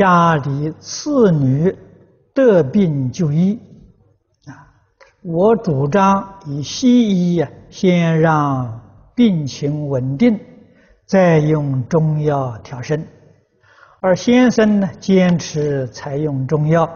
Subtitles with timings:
[0.00, 1.76] 家里次女
[2.32, 3.60] 得病就医
[4.46, 4.72] 啊，
[5.22, 8.80] 我主张以西医呀，先让
[9.14, 10.40] 病情稳定，
[11.04, 13.06] 再用中药调身。
[14.00, 16.88] 而先生呢，坚持采用中药，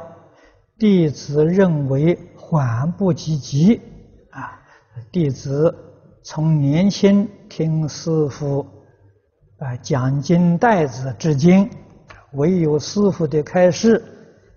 [0.79, 3.83] 弟子认为缓不积极
[4.31, 4.59] 啊。
[5.13, 5.77] 弟子
[6.23, 8.67] 从年轻听师父
[9.59, 11.69] 啊讲经带子至今，
[12.35, 14.03] 唯有师父的开示，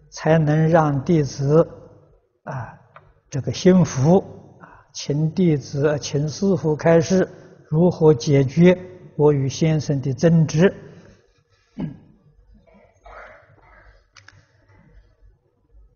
[0.10, 1.68] 才能让弟子
[2.44, 2.74] 啊
[3.30, 4.18] 这个心服
[4.60, 7.28] 啊，请弟子请师父开示
[7.68, 8.78] 如何解决
[9.16, 10.74] 我与先生的争执。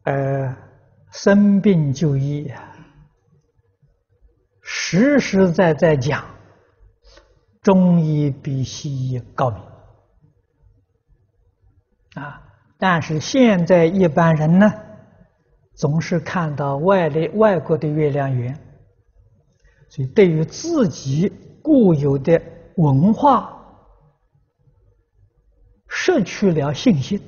[0.04, 0.56] 呃，
[1.12, 2.52] 生病就医，
[4.62, 6.26] 实实在在讲，
[7.62, 9.71] 中医比西医高明
[12.16, 12.42] 啊。
[12.78, 14.72] 但是现在一般人呢，
[15.76, 18.58] 总是看到外的外国的月亮圆，
[19.90, 22.42] 所以对于自己固有的
[22.78, 23.56] 文化
[25.88, 27.22] 失去了信心。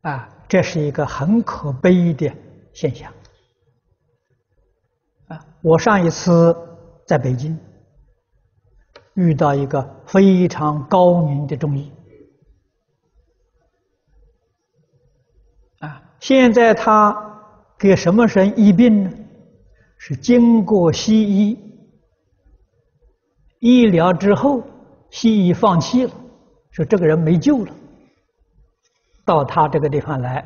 [0.00, 2.34] 啊，这是一个很可悲的
[2.72, 3.12] 现象。
[5.28, 6.56] 啊，我上一次
[7.06, 7.58] 在北京
[9.14, 11.92] 遇到一个非常高明的中医。
[15.80, 17.14] 啊，现在他
[17.78, 19.10] 给什么人医病呢？
[19.98, 21.58] 是经过西医
[23.60, 24.62] 医疗之后，
[25.10, 26.12] 西医放弃了，
[26.70, 27.72] 说这个人没救了。
[29.24, 30.44] 到他这个地方来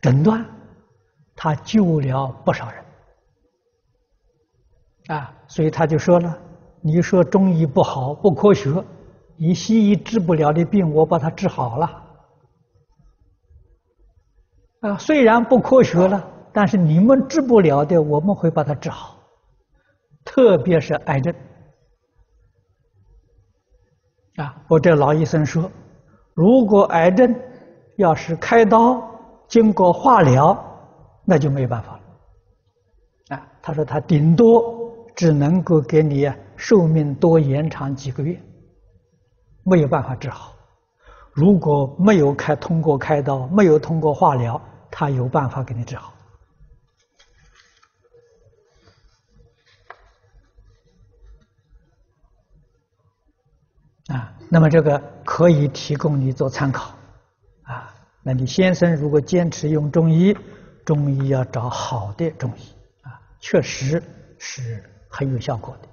[0.00, 0.42] 诊断，
[1.36, 2.82] 他救了不少人
[5.12, 6.38] 啊，所以他就说了
[6.80, 8.70] ：“你说中医不好，不科学，
[9.36, 11.86] 你西医治不了的病，我把它治好了。
[14.82, 19.16] 啊，虽然不科学了，但是你们治不了的，我们会把它治好，
[20.24, 21.34] 特别是癌症。
[24.36, 25.68] 啊，我这老医生说。”
[26.34, 27.34] 如果癌症
[27.96, 29.02] 要是开刀
[29.48, 30.56] 经过化疗，
[31.24, 33.36] 那就没办法了。
[33.36, 34.89] 啊，他说他顶多
[35.20, 38.40] 只能够给你寿命多延长几个月，
[39.64, 40.56] 没有办法治好。
[41.34, 44.58] 如果没有开通过开刀，没有通过化疗，
[44.90, 46.14] 他有办法给你治好。
[54.06, 56.94] 啊，那么这个可以提供你做参考，
[57.64, 60.34] 啊，那你先生如果坚持用中医，
[60.86, 64.02] 中医要找好的中医，啊，确实
[64.38, 65.88] 是很有效果的。